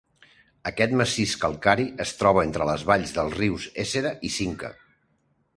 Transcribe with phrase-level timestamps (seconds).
[0.69, 4.77] Aquest massís calcari es troba entre les valls dels rius Éssera i Cinca.